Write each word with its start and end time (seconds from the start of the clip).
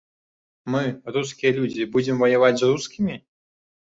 Мы, 0.75 0.79
рускія 1.17 1.51
людзі, 1.57 1.83
будзем 1.97 2.23
ваяваць 2.25 2.57
з 2.61 2.69
рускімі? 2.71 3.15